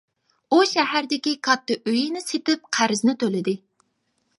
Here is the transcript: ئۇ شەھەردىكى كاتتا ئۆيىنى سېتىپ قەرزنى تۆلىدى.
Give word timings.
ئۇ 0.51 0.57
شەھەردىكى 0.69 1.33
كاتتا 1.49 1.79
ئۆيىنى 1.93 2.25
سېتىپ 2.31 2.69
قەرزنى 2.79 3.19
تۆلىدى. 3.25 3.59